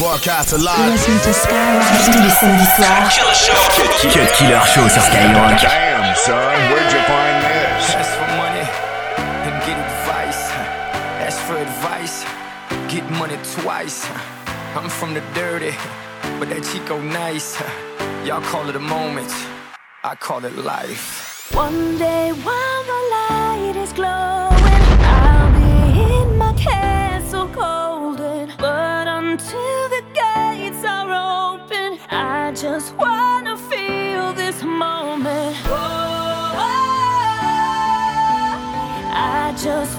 [0.00, 0.92] Broadcast alive.
[0.92, 3.10] Listen to Skyrock tous les samedis soirs.
[4.14, 5.60] Cut Killer Show sur Skyrock.
[5.60, 6.32] Damn, son,
[6.70, 7.94] where'd you find this?
[7.94, 8.64] Ask for money
[9.44, 10.42] and get advice.
[11.20, 12.24] Ask for advice,
[12.88, 14.08] get money twice.
[14.74, 15.74] I'm from the dirty,
[16.38, 17.60] but that Chico nice.
[18.24, 19.30] Y'all call it a moment,
[20.02, 21.52] I call it life.
[21.52, 24.19] One day while the light is glowing,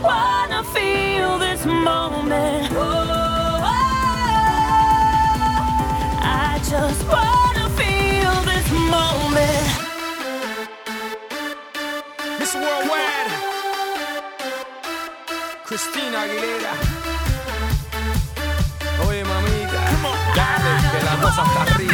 [0.00, 2.72] just wanna feel this moment.
[2.72, 3.62] Oh,
[6.22, 9.66] I just wanna feel this moment.
[12.38, 13.30] Miss Worldwide,
[15.66, 16.74] Christina Aguilera.
[19.06, 19.82] Oye, mamita,
[20.34, 21.89] dale, que la cosa está arriba.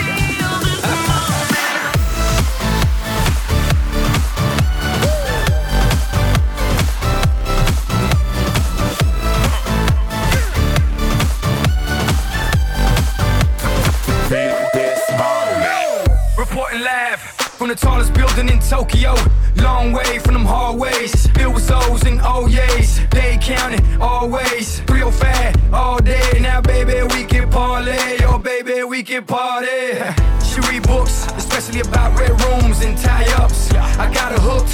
[18.69, 19.15] Tokyo.
[19.57, 21.27] Long way from them hallways.
[21.29, 23.01] Filled with O's and oh O's.
[23.11, 24.83] They counting always.
[24.89, 26.39] Real fat all day.
[26.41, 28.19] Now, baby, we can parlay.
[28.25, 29.69] Oh, baby, we can party.
[30.47, 33.71] She read books, especially about red rooms and tie ups.
[33.75, 34.73] I got her hooked.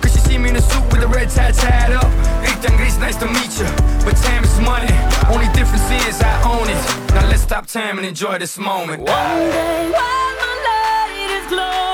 [0.00, 2.06] Cause she see me in a suit with a red tie tied up.
[2.44, 3.66] Ethan Gris, nice to meet you.
[4.04, 4.94] But time is money.
[5.28, 7.14] Only difference is I own it.
[7.14, 9.02] Now let's stop time and enjoy this moment.
[9.02, 11.93] One day while the light is glowing,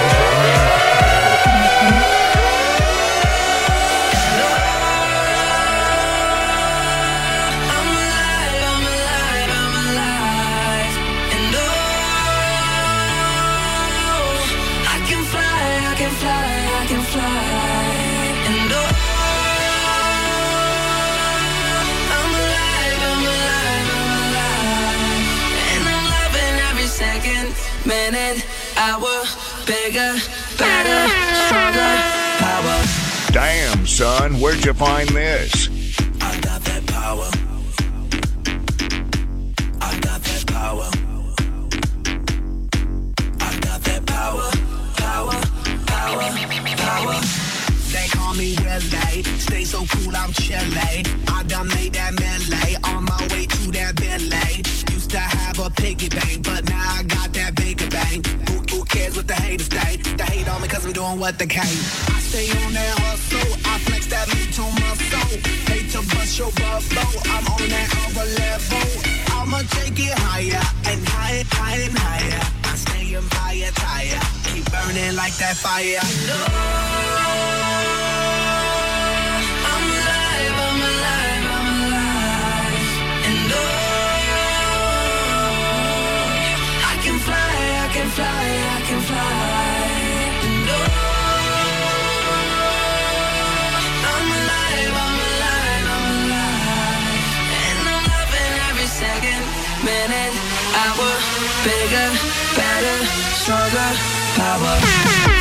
[27.83, 28.45] Minute,
[28.77, 29.25] hour,
[29.65, 30.13] bigger,
[30.57, 31.09] better,
[31.47, 31.97] stronger,
[32.37, 32.83] power.
[33.31, 35.67] Damn, son, where'd you find this?
[36.21, 37.27] I got that power.
[39.81, 40.89] I got that power.
[43.39, 44.51] I got that power.
[44.97, 45.41] Power,
[45.87, 46.21] power,
[46.75, 47.21] power.
[47.91, 51.03] They call me Willie, stay so cool, I'm chilly.
[51.27, 54.80] I done made that melee on my way to that Bentley.
[55.11, 58.27] Used to have a piggy bank, but now I got that bigger bank.
[58.47, 59.97] Who, who cares what the haters say?
[59.97, 61.67] They hate on me cause I'm doing what they can.
[61.67, 65.35] I stay on that hustle, I flex that meat to my soul.
[65.67, 68.87] Hate to bust your bubble, I'm on that other level.
[69.35, 72.47] I'ma take it higher and higher, higher and higher.
[72.63, 75.99] I stay in fire tire, keep burning like that fire.
[101.63, 102.09] bigger,
[102.55, 103.91] better, stronger,
[104.35, 105.40] power.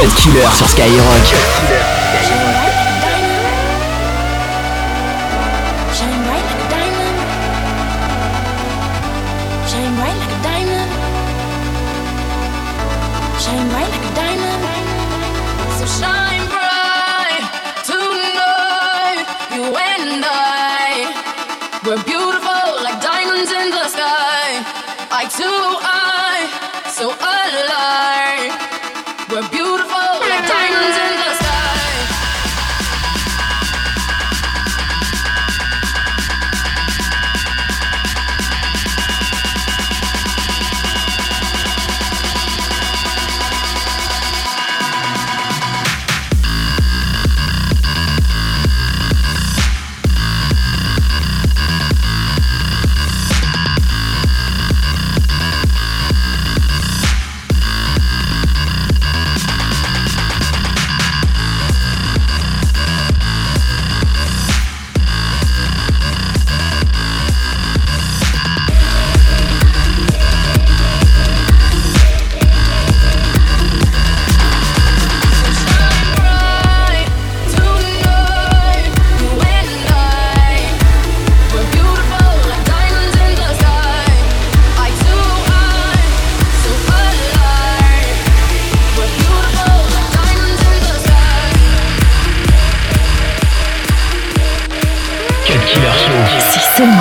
[0.00, 1.99] Cut Killer sur Skyrock.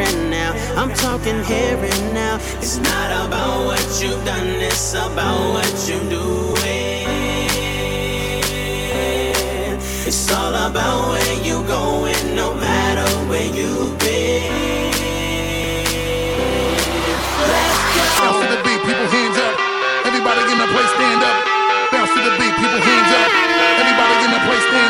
[0.00, 0.52] and now.
[0.80, 2.36] I'm talking here and now.
[2.58, 7.08] It's not about what you've done, it's about what you're doing.
[10.10, 14.90] It's all about where you're going, no matter where you've been.
[17.46, 18.18] Let's.
[18.18, 19.54] Bounce to the beat, people hands up.
[20.08, 21.36] Everybody in the place stand up.
[21.92, 23.30] Bounce to the beat, people hands up.
[23.80, 24.89] Everybody in the place stand up.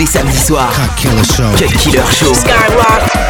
[0.00, 0.72] les samedis soirs.
[0.72, 1.50] Cut Killer Show.
[1.58, 2.32] Cut Killer Show.
[2.32, 3.29] Skyrock.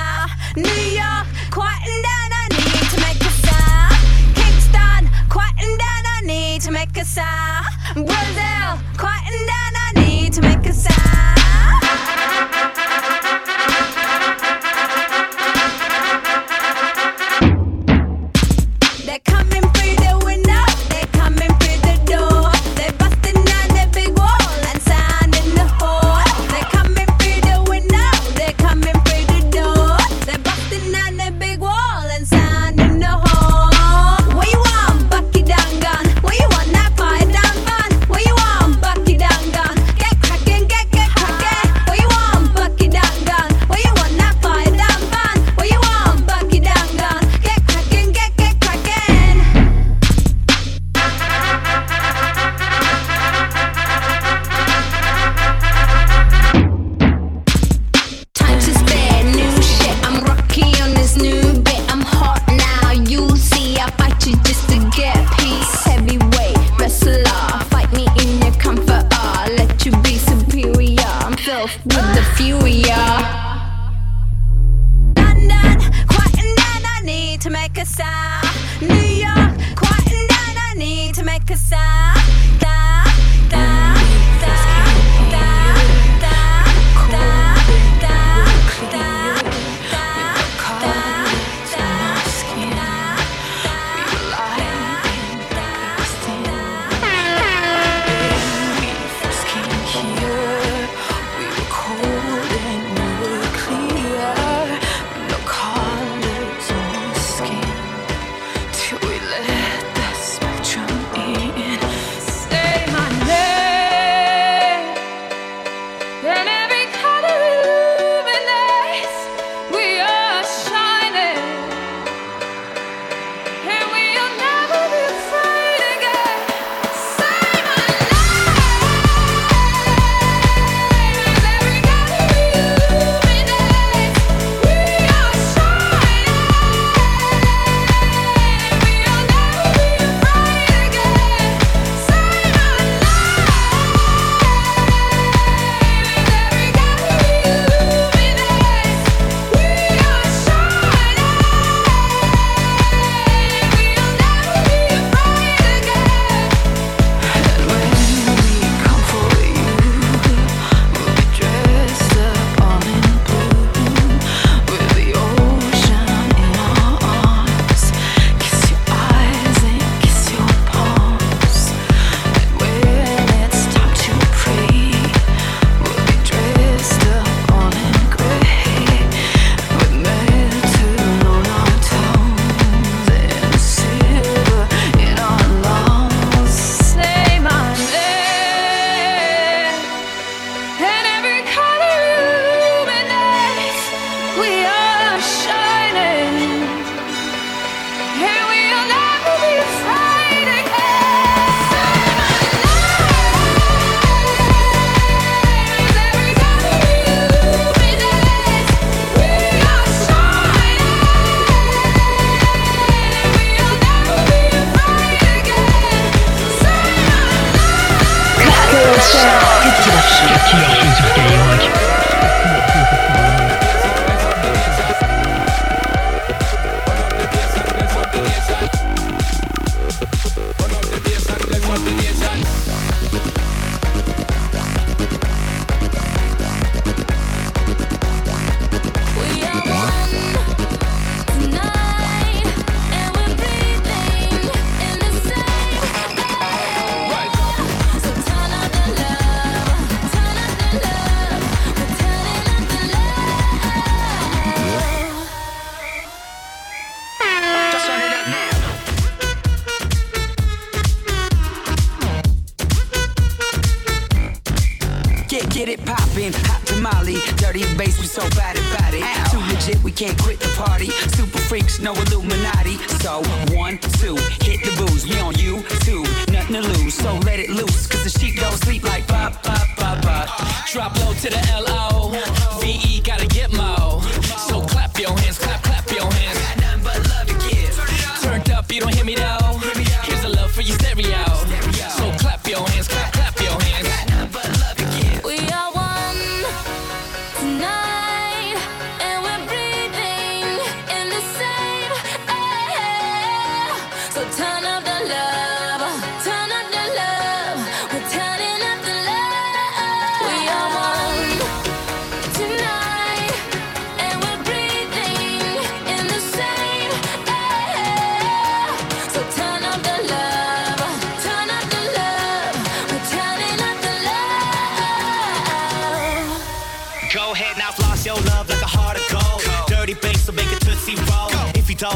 [331.81, 331.89] Low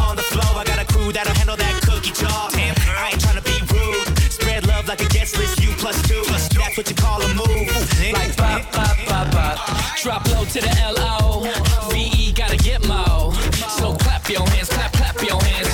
[0.00, 2.48] on the flow, I got a crew that'll handle that cookie jar.
[2.48, 4.32] I ain't tryna be rude.
[4.32, 6.24] Spread love like a guest list, you plus two.
[6.24, 6.58] two.
[6.58, 7.68] That's what you call a move.
[8.14, 9.98] Like pop, pop, pop, pop.
[10.00, 11.44] Drop low to the L-O.
[11.92, 13.32] V-E gotta get mo.
[13.76, 15.68] So clap your hands, clap, clap your hands.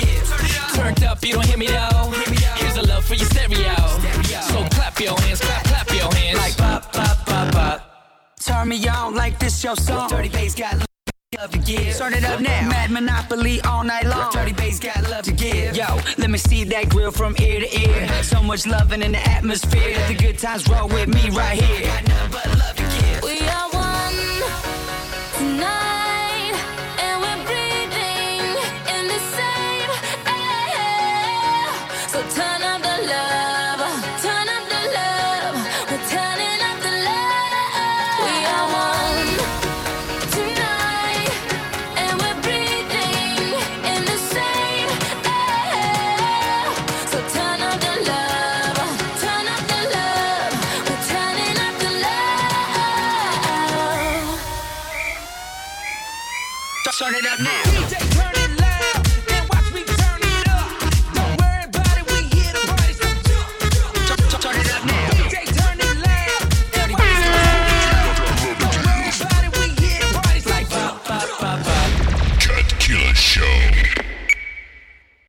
[0.00, 0.74] To.
[0.74, 2.10] Turned up, you don't hear me though.
[2.58, 3.76] Here's a love for your stereo.
[4.50, 6.38] So clap your hands, clap, clap your hands.
[6.38, 8.34] Like pop, pop, pop, pop.
[8.40, 10.10] Turn me on like this your song.
[10.10, 10.89] Dirty bass got
[11.40, 11.96] love to give.
[11.96, 12.68] Turn it up now.
[12.68, 14.30] Mad Monopoly all night long.
[14.32, 15.76] Dirty bass got love to give.
[15.76, 15.86] Yo,
[16.18, 18.22] let me see that grill from ear to ear.
[18.22, 19.96] So much loving in the atmosphere.
[19.96, 21.86] Let the good times roll with me right here.
[21.86, 23.22] Got nothing but love to give.
[23.22, 24.16] We are one
[25.38, 26.09] tonight,